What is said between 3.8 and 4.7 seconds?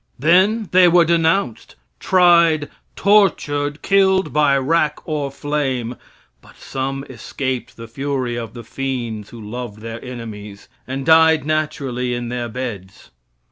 killed by